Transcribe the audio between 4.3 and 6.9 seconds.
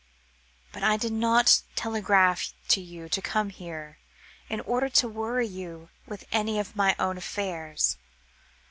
in order to worry you with any of